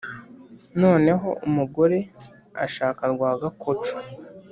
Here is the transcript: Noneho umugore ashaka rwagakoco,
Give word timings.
Noneho 0.81 1.29
umugore 1.47 1.97
ashaka 2.65 3.01
rwagakoco, 3.13 3.93